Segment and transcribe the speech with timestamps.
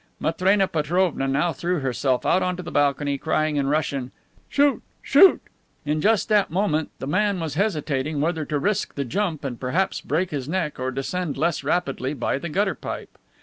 [0.19, 4.11] Matrena Petrovna now threw herself out onto the balcony, crying in Russian,
[4.49, 4.81] "Shoot!
[5.03, 5.41] Shoot!"
[5.85, 10.01] In just that moment the man was hesitating whether to risk the jump and perhaps
[10.01, 13.15] break his neck, or descend less rapidly by the gutter pipe.